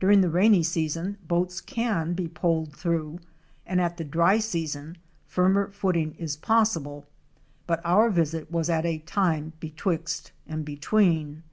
[0.00, 3.20] Dur ing the rainy season boats can be poled through,
[3.64, 7.06] and at the dry season firmer footing is possible,
[7.68, 11.44] but our visit was at a time betwixt and between.